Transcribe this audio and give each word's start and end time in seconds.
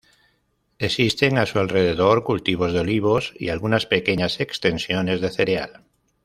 Existen 0.79 1.37
a 1.37 1.45
su 1.45 1.59
alrededor 1.59 2.23
cultivos 2.23 2.73
de 2.73 2.79
olivos 2.79 3.33
y 3.37 3.49
algunas 3.49 3.85
pequeñas 3.85 4.39
extensiones 4.39 5.21
de 5.21 5.29
cereal. 5.29 5.85